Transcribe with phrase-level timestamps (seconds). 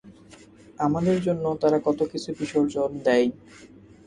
[0.79, 3.27] আমাদের জন্য তারা কতকিছু বিসর্জন দেয়!